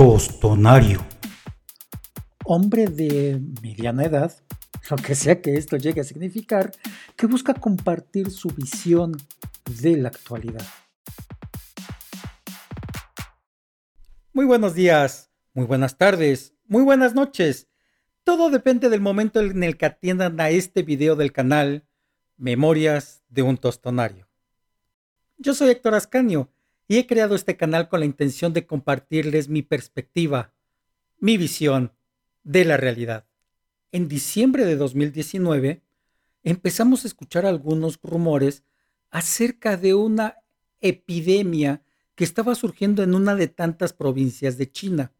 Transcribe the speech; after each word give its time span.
Tostonario. 0.00 1.06
Hombre 2.46 2.86
de 2.86 3.38
mediana 3.60 4.04
edad, 4.04 4.34
lo 4.90 4.96
que 4.96 5.14
sea 5.14 5.42
que 5.42 5.56
esto 5.56 5.76
llegue 5.76 6.00
a 6.00 6.04
significar, 6.04 6.72
que 7.16 7.26
busca 7.26 7.52
compartir 7.52 8.30
su 8.30 8.48
visión 8.48 9.14
de 9.82 9.98
la 9.98 10.08
actualidad. 10.08 10.64
Muy 14.32 14.46
buenos 14.46 14.72
días, 14.72 15.30
muy 15.52 15.66
buenas 15.66 15.98
tardes, 15.98 16.54
muy 16.64 16.82
buenas 16.82 17.14
noches. 17.14 17.68
Todo 18.24 18.48
depende 18.48 18.88
del 18.88 19.02
momento 19.02 19.42
en 19.42 19.62
el 19.62 19.76
que 19.76 19.84
atiendan 19.84 20.40
a 20.40 20.48
este 20.48 20.82
video 20.82 21.14
del 21.14 21.30
canal 21.30 21.86
Memorias 22.38 23.22
de 23.28 23.42
un 23.42 23.58
Tostonario. 23.58 24.30
Yo 25.36 25.52
soy 25.52 25.68
Héctor 25.68 25.94
Ascanio 25.94 26.50
y 26.90 26.98
he 26.98 27.06
creado 27.06 27.36
este 27.36 27.56
canal 27.56 27.88
con 27.88 28.00
la 28.00 28.06
intención 28.06 28.52
de 28.52 28.66
compartirles 28.66 29.48
mi 29.48 29.62
perspectiva, 29.62 30.52
mi 31.20 31.36
visión 31.36 31.92
de 32.42 32.64
la 32.64 32.76
realidad. 32.76 33.28
En 33.92 34.08
diciembre 34.08 34.64
de 34.64 34.74
2019 34.74 35.84
empezamos 36.42 37.04
a 37.04 37.06
escuchar 37.06 37.46
algunos 37.46 38.00
rumores 38.02 38.64
acerca 39.08 39.76
de 39.76 39.94
una 39.94 40.38
epidemia 40.80 41.84
que 42.16 42.24
estaba 42.24 42.56
surgiendo 42.56 43.04
en 43.04 43.14
una 43.14 43.36
de 43.36 43.46
tantas 43.46 43.92
provincias 43.92 44.58
de 44.58 44.72
China. 44.72 45.12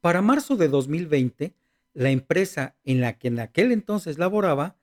Para 0.00 0.22
marzo 0.22 0.56
de 0.56 0.66
2020, 0.66 1.54
la 1.94 2.10
empresa 2.10 2.74
en 2.82 3.00
la 3.00 3.16
que 3.16 3.28
en 3.28 3.38
aquel 3.38 3.70
entonces 3.70 4.18
laboraba 4.18 4.76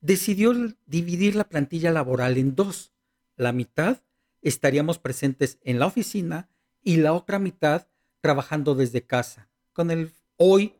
decidió 0.00 0.54
dividir 0.86 1.34
la 1.34 1.48
plantilla 1.48 1.90
laboral 1.90 2.38
en 2.38 2.54
dos, 2.54 2.92
la 3.34 3.50
mitad 3.50 4.00
estaríamos 4.42 4.98
presentes 4.98 5.58
en 5.62 5.78
la 5.78 5.86
oficina 5.86 6.48
y 6.82 6.96
la 6.96 7.12
otra 7.12 7.38
mitad 7.38 7.88
trabajando 8.20 8.74
desde 8.74 9.06
casa, 9.06 9.48
con 9.72 9.90
el 9.90 10.12
hoy 10.36 10.74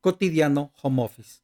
cotidiano 0.00 0.72
home 0.82 1.02
office. 1.02 1.42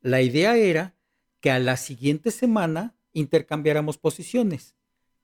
La 0.00 0.22
idea 0.22 0.56
era 0.56 0.94
que 1.40 1.50
a 1.50 1.58
la 1.58 1.76
siguiente 1.76 2.30
semana 2.30 2.94
intercambiáramos 3.12 3.98
posiciones. 3.98 4.74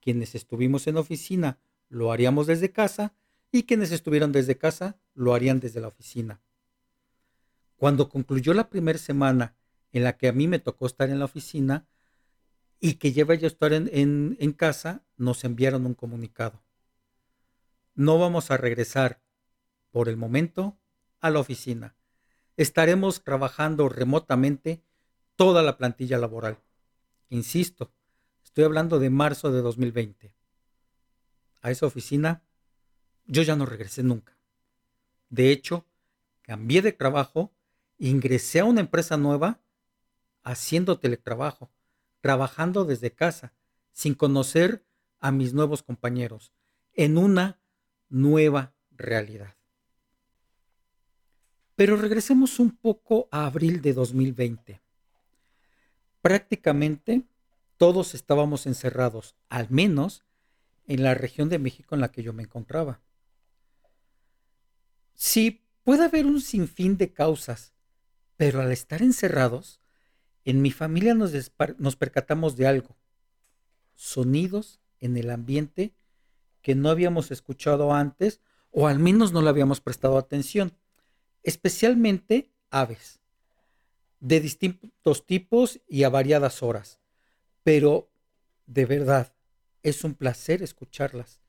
Quienes 0.01 0.35
estuvimos 0.35 0.87
en 0.87 0.97
oficina 0.97 1.59
lo 1.89 2.13
haríamos 2.13 2.47
desde 2.47 2.73
casa 2.73 3.15
y 3.53 3.65
quienes 3.65 3.93
estuvieron 3.93 4.33
desde 4.33 4.57
casa 4.57 4.99
lo 5.15 5.35
harían 5.35 5.61
desde 5.61 5.81
la 5.81 5.89
oficina. 5.89 6.41
Cuando 7.77 8.09
concluyó 8.09 8.55
la 8.55 8.71
primera 8.71 8.99
semana 8.99 9.57
en 9.93 10.05
la 10.05 10.17
que 10.17 10.29
a 10.29 10.33
mí 10.33 10.47
me 10.47 10.59
tocó 10.59 10.87
estar 10.87 11.11
en 11.11 11.19
la 11.19 11.25
oficina, 11.25 11.87
y 12.81 12.95
que 12.95 13.13
lleva 13.13 13.35
ya 13.35 13.47
estar 13.47 13.73
en, 13.75 14.37
en 14.41 14.53
casa, 14.53 15.05
nos 15.19 15.45
enviaron 15.45 15.85
un 15.85 15.95
comunicado. 15.95 16.63
No 17.95 18.19
vamos 18.19 18.51
a 18.51 18.57
regresar 18.57 19.21
por 19.91 20.09
el 20.09 20.17
momento 20.17 20.79
a 21.21 21.29
la 21.31 21.41
oficina. 21.41 21.95
Estaremos 22.57 23.23
trabajando 23.23 23.89
remotamente 23.91 24.83
toda 25.37 25.63
la 25.63 25.77
plantilla 25.77 26.17
laboral. 26.17 26.59
Insisto, 27.29 27.93
estoy 28.43 28.65
hablando 28.65 28.99
de 28.99 29.11
marzo 29.11 29.53
de 29.53 29.61
2020. 29.61 30.35
A 31.61 31.71
esa 31.71 31.87
oficina 31.87 32.43
yo 33.27 33.43
ya 33.43 33.57
no 33.57 33.67
regresé 33.67 34.03
nunca. 34.03 34.37
De 35.29 35.53
hecho, 35.53 35.87
cambié 36.43 36.81
de 36.83 36.93
trabajo, 36.93 37.53
ingresé 37.99 38.61
a 38.61 38.65
una 38.65 38.81
empresa 38.81 39.19
nueva 39.19 39.61
haciendo 40.43 40.99
teletrabajo 40.99 41.71
trabajando 42.21 42.85
desde 42.85 43.13
casa, 43.13 43.53
sin 43.93 44.15
conocer 44.15 44.85
a 45.19 45.31
mis 45.31 45.53
nuevos 45.53 45.83
compañeros, 45.83 46.53
en 46.93 47.19
una 47.19 47.61
nueva 48.09 48.75
realidad. 48.91 49.57
Pero 51.77 51.97
regresemos 51.97 52.59
un 52.59 52.77
poco 52.77 53.29
a 53.31 53.47
abril 53.47 53.81
de 53.81 53.95
2020. 53.95 54.81
Prácticamente 56.21 57.23
todos 57.79 58.15
estábamos 58.15 58.67
encerrados, 58.67 59.35
al 59.49 59.71
menos 59.71 60.25
en 60.87 61.03
la 61.03 61.15
región 61.15 61.49
de 61.49 61.59
México 61.59 61.95
en 61.95 62.03
la 62.03 62.13
que 62.13 62.23
yo 62.23 62.35
me 62.35 62.43
encontraba. 62.43 63.01
Sí, 65.15 65.65
puede 65.83 66.05
haber 66.05 66.27
un 66.27 66.41
sinfín 66.41 66.97
de 66.97 67.13
causas, 67.13 67.73
pero 68.37 68.61
al 68.61 68.73
estar 68.73 69.01
encerrados, 69.01 69.81
en 70.45 70.63
mi 70.63 70.71
familia 70.71 71.15
nos, 71.15 71.97
percatamos 71.97 72.57
de 72.57 72.67
algo, 72.67 72.97
sonidos 73.95 74.81
en 74.99 75.17
el 75.17 75.31
ambiente 75.31 75.95
que 76.63 76.75
no 76.75 76.91
habíamos 76.91 77.31
escuchado 77.31 77.93
antes 77.93 78.41
o 78.71 78.87
al 78.87 78.99
menos 78.99 79.33
no 79.33 79.43
le 79.43 79.49
habíamos 79.49 79.81
prestado 79.81 80.17
atención, 80.19 80.77
especialmente 81.43 82.53
aves, 82.71 83.21
de 84.21 84.41
distintos 84.41 85.27
tipos 85.27 85.81
y 85.89 86.05
a 86.05 86.09
variadas 86.09 86.63
horas. 86.63 87.01
Pero 87.63 88.11
de 88.67 88.87
verdad, 88.87 89.35
es 89.83 90.05
un 90.05 90.15
placer 90.15 90.63
escucharlas. 90.63 91.41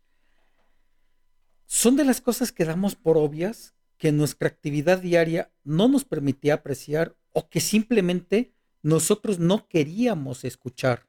Son 1.65 1.95
de 1.95 2.03
las 2.03 2.19
cosas 2.19 2.51
que 2.51 2.65
damos 2.65 2.95
por 2.95 3.17
obvias 3.17 3.75
que 3.97 4.11
nuestra 4.11 4.47
actividad 4.47 4.99
diaria 4.99 5.53
no 5.63 5.87
nos 5.87 6.05
permitía 6.05 6.55
apreciar 6.55 7.15
o 7.33 7.49
que 7.49 7.61
simplemente 7.61 8.53
nosotros 8.83 9.39
no 9.39 9.67
queríamos 9.67 10.43
escuchar. 10.43 11.07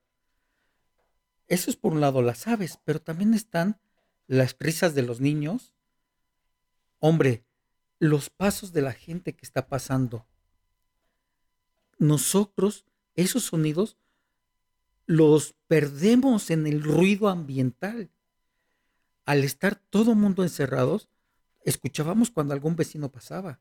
Eso 1.48 1.70
es 1.70 1.76
por 1.76 1.92
un 1.92 2.00
lado 2.00 2.22
las 2.22 2.46
aves, 2.46 2.78
pero 2.84 3.00
también 3.00 3.34
están 3.34 3.80
las 4.26 4.56
risas 4.58 4.94
de 4.94 5.02
los 5.02 5.20
niños. 5.20 5.74
Hombre, 6.98 7.44
los 7.98 8.30
pasos 8.30 8.72
de 8.72 8.82
la 8.82 8.92
gente 8.92 9.34
que 9.34 9.44
está 9.44 9.68
pasando. 9.68 10.26
Nosotros, 11.98 12.84
esos 13.14 13.44
sonidos, 13.44 13.96
los 15.06 15.54
perdemos 15.66 16.50
en 16.50 16.66
el 16.66 16.82
ruido 16.82 17.28
ambiental. 17.28 18.10
Al 19.24 19.44
estar 19.44 19.76
todo 19.76 20.14
mundo 20.14 20.42
encerrados, 20.42 21.08
escuchábamos 21.64 22.30
cuando 22.30 22.54
algún 22.54 22.76
vecino 22.76 23.10
pasaba. 23.10 23.60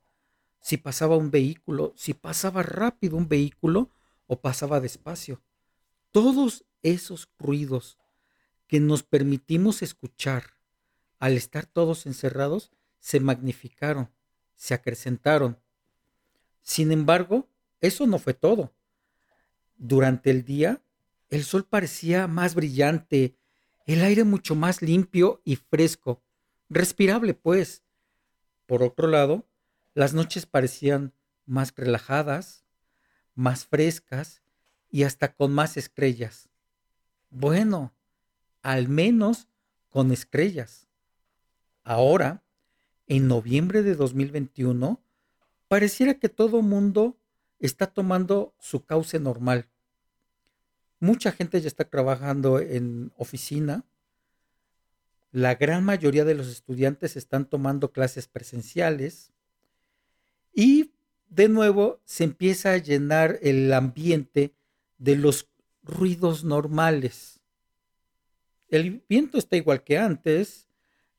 Si 0.59 0.77
pasaba 0.77 1.17
un 1.17 1.31
vehículo, 1.31 1.93
si 1.95 2.13
pasaba 2.13 2.63
rápido 2.63 3.17
un 3.17 3.27
vehículo, 3.27 3.89
o 4.31 4.39
pasaba 4.39 4.79
despacio. 4.79 5.41
Todos 6.11 6.63
esos 6.83 7.29
ruidos 7.37 7.97
que 8.65 8.79
nos 8.79 9.03
permitimos 9.03 9.81
escuchar 9.81 10.55
al 11.19 11.33
estar 11.33 11.65
todos 11.65 12.05
encerrados 12.05 12.71
se 13.01 13.19
magnificaron, 13.19 14.09
se 14.55 14.73
acrecentaron. 14.73 15.59
Sin 16.61 16.93
embargo, 16.93 17.49
eso 17.81 18.07
no 18.07 18.19
fue 18.19 18.33
todo. 18.33 18.73
Durante 19.75 20.29
el 20.29 20.45
día, 20.45 20.81
el 21.27 21.43
sol 21.43 21.65
parecía 21.65 22.27
más 22.27 22.55
brillante, 22.55 23.35
el 23.85 24.01
aire 24.01 24.23
mucho 24.23 24.55
más 24.55 24.81
limpio 24.81 25.41
y 25.43 25.57
fresco, 25.57 26.23
respirable 26.69 27.33
pues. 27.33 27.83
Por 28.65 28.81
otro 28.81 29.09
lado, 29.09 29.45
las 29.93 30.13
noches 30.13 30.45
parecían 30.45 31.13
más 31.45 31.73
relajadas, 31.75 32.63
más 33.41 33.65
frescas 33.65 34.41
y 34.89 35.03
hasta 35.03 35.33
con 35.33 35.51
más 35.51 35.75
estrellas. 35.75 36.49
Bueno, 37.29 37.93
al 38.61 38.87
menos 38.87 39.47
con 39.89 40.11
estrellas. 40.11 40.87
Ahora, 41.83 42.43
en 43.07 43.27
noviembre 43.27 43.81
de 43.81 43.95
2021, 43.95 45.01
pareciera 45.67 46.13
que 46.13 46.29
todo 46.29 46.61
mundo 46.61 47.17
está 47.59 47.87
tomando 47.87 48.53
su 48.59 48.85
cauce 48.85 49.19
normal. 49.19 49.67
Mucha 50.99 51.31
gente 51.31 51.59
ya 51.59 51.67
está 51.67 51.85
trabajando 51.85 52.59
en 52.59 53.11
oficina. 53.17 53.83
La 55.31 55.55
gran 55.55 55.83
mayoría 55.83 56.25
de 56.25 56.35
los 56.35 56.47
estudiantes 56.47 57.17
están 57.17 57.45
tomando 57.45 57.91
clases 57.91 58.27
presenciales. 58.27 59.31
Y 60.53 60.91
de 61.31 61.47
nuevo 61.47 62.01
se 62.05 62.25
empieza 62.25 62.73
a 62.73 62.77
llenar 62.77 63.39
el 63.41 63.71
ambiente 63.73 64.53
de 64.97 65.15
los 65.15 65.49
ruidos 65.81 66.43
normales. 66.43 67.39
El 68.67 69.01
viento 69.07 69.37
está 69.37 69.55
igual 69.55 69.83
que 69.83 69.97
antes, 69.97 70.67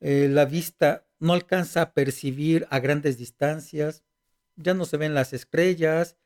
eh, 0.00 0.28
la 0.30 0.44
vista 0.44 1.06
no 1.18 1.32
alcanza 1.32 1.80
a 1.80 1.92
percibir 1.94 2.66
a 2.70 2.78
grandes 2.78 3.16
distancias, 3.16 4.02
ya 4.56 4.74
no 4.74 4.84
se 4.84 4.98
ven 4.98 5.14
las 5.14 5.32
estrellas 5.32 6.16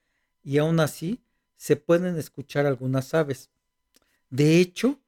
y 0.42 0.58
aún 0.58 0.80
así 0.80 1.20
se 1.56 1.76
pueden 1.76 2.16
escuchar 2.18 2.66
algunas 2.66 3.14
aves. 3.14 3.50
De 4.30 4.58
hecho, 4.58 4.98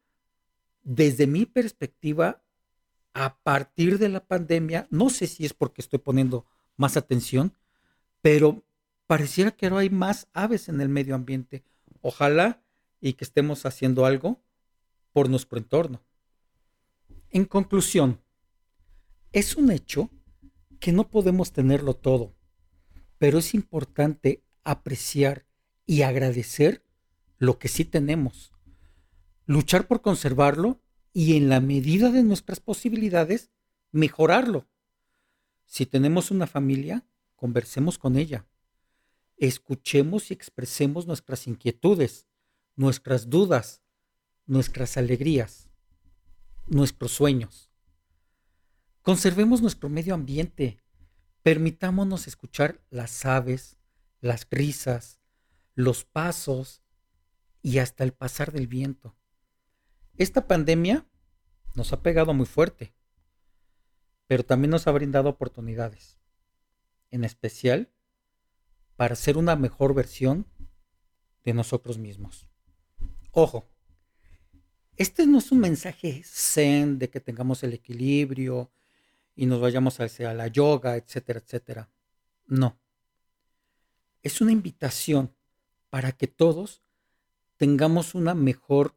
desde 0.84 1.26
mi 1.26 1.46
perspectiva, 1.46 2.42
a 3.12 3.38
partir 3.38 3.98
de 3.98 4.08
la 4.08 4.24
pandemia, 4.24 4.86
no 4.90 5.10
sé 5.10 5.26
si 5.26 5.44
es 5.44 5.52
porque 5.52 5.82
estoy 5.82 5.98
poniendo 5.98 6.46
más 6.76 6.96
atención, 6.96 7.52
pero 8.22 8.62
pareciera 9.08 9.50
que 9.52 9.66
ahora 9.66 9.80
hay 9.80 9.90
más 9.90 10.28
aves 10.34 10.68
en 10.68 10.80
el 10.82 10.90
medio 10.90 11.14
ambiente. 11.14 11.64
Ojalá 12.02 12.62
y 13.00 13.14
que 13.14 13.24
estemos 13.24 13.64
haciendo 13.64 14.04
algo 14.04 14.40
por 15.12 15.30
nuestro 15.30 15.58
entorno. 15.58 16.04
En 17.30 17.46
conclusión, 17.46 18.20
es 19.32 19.56
un 19.56 19.70
hecho 19.70 20.10
que 20.78 20.92
no 20.92 21.08
podemos 21.08 21.52
tenerlo 21.52 21.94
todo, 21.94 22.34
pero 23.16 23.38
es 23.38 23.54
importante 23.54 24.44
apreciar 24.62 25.46
y 25.86 26.02
agradecer 26.02 26.84
lo 27.38 27.58
que 27.58 27.68
sí 27.68 27.86
tenemos, 27.86 28.52
luchar 29.46 29.86
por 29.86 30.02
conservarlo 30.02 30.82
y 31.14 31.36
en 31.36 31.48
la 31.48 31.60
medida 31.60 32.10
de 32.10 32.22
nuestras 32.24 32.60
posibilidades, 32.60 33.50
mejorarlo. 33.90 34.68
Si 35.64 35.86
tenemos 35.86 36.30
una 36.30 36.46
familia, 36.46 37.06
conversemos 37.36 37.96
con 37.96 38.18
ella. 38.18 38.46
Escuchemos 39.38 40.30
y 40.30 40.34
expresemos 40.34 41.06
nuestras 41.06 41.46
inquietudes, 41.46 42.26
nuestras 42.74 43.30
dudas, 43.30 43.82
nuestras 44.46 44.96
alegrías, 44.96 45.68
nuestros 46.66 47.12
sueños. 47.12 47.70
Conservemos 49.02 49.62
nuestro 49.62 49.88
medio 49.88 50.14
ambiente. 50.14 50.82
Permitámonos 51.42 52.26
escuchar 52.26 52.82
las 52.90 53.24
aves, 53.24 53.78
las 54.20 54.46
risas, 54.50 55.20
los 55.76 56.04
pasos 56.04 56.82
y 57.62 57.78
hasta 57.78 58.02
el 58.02 58.12
pasar 58.12 58.50
del 58.50 58.66
viento. 58.66 59.16
Esta 60.16 60.48
pandemia 60.48 61.06
nos 61.76 61.92
ha 61.92 62.02
pegado 62.02 62.34
muy 62.34 62.46
fuerte, 62.46 62.92
pero 64.26 64.44
también 64.44 64.72
nos 64.72 64.88
ha 64.88 64.90
brindado 64.90 65.28
oportunidades, 65.28 66.18
en 67.12 67.22
especial 67.22 67.92
para 68.98 69.14
ser 69.14 69.36
una 69.36 69.54
mejor 69.54 69.94
versión 69.94 70.44
de 71.44 71.54
nosotros 71.54 71.98
mismos. 71.98 72.48
Ojo, 73.30 73.64
este 74.96 75.24
no 75.24 75.38
es 75.38 75.52
un 75.52 75.60
mensaje 75.60 76.20
zen 76.24 76.98
de 76.98 77.08
que 77.08 77.20
tengamos 77.20 77.62
el 77.62 77.74
equilibrio 77.74 78.72
y 79.36 79.46
nos 79.46 79.60
vayamos 79.60 80.00
hacia 80.00 80.34
la 80.34 80.48
yoga, 80.48 80.96
etcétera, 80.96 81.38
etcétera. 81.38 81.88
No. 82.44 82.76
Es 84.24 84.40
una 84.40 84.50
invitación 84.50 85.32
para 85.90 86.10
que 86.10 86.26
todos 86.26 86.82
tengamos 87.56 88.16
una 88.16 88.34
mejor 88.34 88.96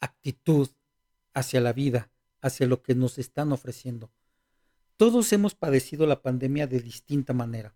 actitud 0.00 0.68
hacia 1.32 1.62
la 1.62 1.72
vida, 1.72 2.10
hacia 2.42 2.66
lo 2.66 2.82
que 2.82 2.94
nos 2.94 3.16
están 3.16 3.52
ofreciendo. 3.52 4.12
Todos 4.98 5.32
hemos 5.32 5.54
padecido 5.54 6.06
la 6.06 6.20
pandemia 6.20 6.66
de 6.66 6.80
distinta 6.80 7.32
manera. 7.32 7.74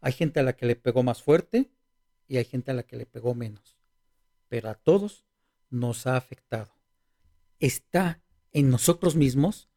Hay 0.00 0.12
gente 0.12 0.40
a 0.40 0.42
la 0.42 0.54
que 0.54 0.66
le 0.66 0.76
pegó 0.76 1.02
más 1.02 1.22
fuerte 1.22 1.70
y 2.26 2.36
hay 2.38 2.44
gente 2.44 2.70
a 2.70 2.74
la 2.74 2.84
que 2.84 2.96
le 2.96 3.06
pegó 3.06 3.34
menos. 3.34 3.78
Pero 4.48 4.70
a 4.70 4.74
todos 4.74 5.24
nos 5.68 6.06
ha 6.06 6.16
afectado. 6.16 6.72
Está 7.58 8.22
en 8.52 8.70
nosotros 8.70 9.16
mismos 9.16 9.68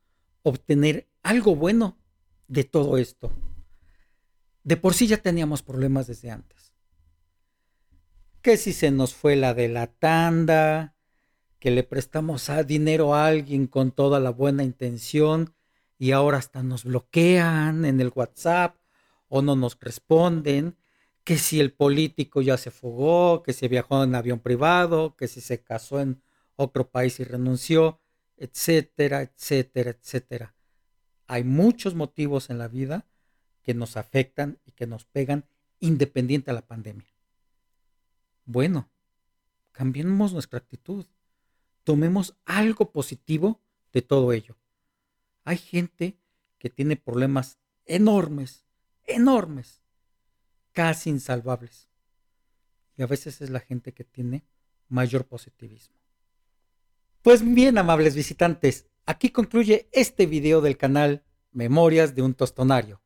obtener 0.42 1.10
algo 1.22 1.56
bueno 1.56 1.98
de 2.48 2.64
todo 2.64 2.98
esto. 2.98 3.32
De 4.64 4.78
por 4.78 4.94
sí 4.94 5.08
ya 5.08 5.18
teníamos 5.18 5.62
problemas 5.62 6.08
desde 6.08 6.32
antes. 6.32 6.74
Que 8.42 8.58
si 8.58 8.74
se 8.74 8.92
nos 8.92 9.14
fue 9.14 9.36
la 9.36 9.54
de 9.54 9.68
la 9.70 9.88
tanda, 9.88 10.96
que 11.60 11.72
le 11.72 11.84
prestamos 11.84 12.50
a 12.50 12.64
dinero 12.64 13.16
a 13.16 13.26
alguien 13.26 13.68
con 13.68 13.92
toda 13.92 14.20
la 14.20 14.30
buena 14.32 14.64
intención 14.64 15.56
y 15.98 16.12
ahora 16.12 16.38
hasta 16.38 16.62
nos 16.62 16.84
bloquean 16.84 17.86
en 17.86 18.02
el 18.02 18.12
WhatsApp 18.14 18.76
o 19.34 19.42
no 19.42 19.56
nos 19.56 19.80
responden, 19.80 20.78
que 21.24 21.38
si 21.38 21.60
el 21.60 21.74
político 21.74 22.42
ya 22.42 22.58
se 22.58 22.72
fugó, 22.72 23.44
que 23.44 23.54
si 23.54 23.68
viajó 23.68 24.04
en 24.04 24.16
avión 24.16 24.40
privado, 24.40 25.16
que 25.16 25.28
si 25.28 25.42
se 25.42 25.64
casó 25.64 26.00
en 26.00 26.22
otro 26.56 26.90
país 26.90 27.20
y 27.20 27.24
renunció, 27.24 28.00
etcétera, 28.38 29.22
etcétera, 29.22 29.92
etcétera. 29.92 30.56
Hay 31.28 31.44
muchos 31.44 31.96
motivos 31.96 32.50
en 32.50 32.58
la 32.58 32.68
vida 32.68 33.08
que 33.62 33.74
nos 33.74 33.98
afectan 33.98 34.60
y 34.66 34.72
que 34.72 34.86
nos 34.86 35.06
pegan 35.06 35.46
independiente 35.80 36.52
a 36.52 36.54
la 36.54 36.68
pandemia. 36.68 37.08
Bueno, 38.46 38.90
cambiemos 39.72 40.34
nuestra 40.34 40.60
actitud 40.60 41.06
tomemos 41.84 42.36
algo 42.46 42.92
positivo 42.92 43.62
de 43.92 44.02
todo 44.02 44.34
ello. 44.34 44.58
Hay 45.44 45.58
gente 45.58 46.18
que 46.58 46.70
tiene 46.70 46.96
problemas 46.96 47.60
enormes, 47.86 48.63
enormes, 49.06 49.82
casi 50.72 51.10
insalvables. 51.10 51.90
Y 52.96 53.04
a 53.04 53.08
veces 53.08 53.42
es 53.42 53.50
la 53.50 53.60
gente 53.60 53.94
que 53.94 54.04
tiene 54.04 54.46
mayor 54.88 55.26
positivismo. 55.26 55.96
Pues 57.22 57.42
bien, 57.44 57.78
amables 57.78 58.16
visitantes, 58.16 58.88
aquí 59.06 59.30
concluye 59.30 59.90
este 59.92 60.26
video 60.26 60.62
del 60.62 60.78
canal 60.78 61.24
Memorias 61.52 62.16
de 62.16 62.22
un 62.22 62.34
Tostonario. 62.34 63.02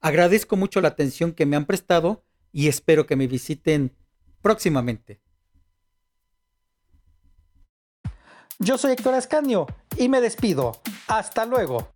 Agradezco 0.00 0.56
mucho 0.56 0.80
la 0.80 0.88
atención 0.88 1.32
que 1.32 1.46
me 1.46 1.56
han 1.56 1.66
prestado 1.66 2.24
y 2.52 2.68
espero 2.68 3.06
que 3.06 3.16
me 3.16 3.26
visiten 3.26 3.94
próximamente. 4.40 5.20
Yo 8.58 8.76
soy 8.78 8.92
Héctor 8.92 9.14
Ascanio 9.14 9.66
y 9.96 10.08
me 10.08 10.20
despido. 10.20 10.80
Hasta 11.06 11.46
luego. 11.46 11.94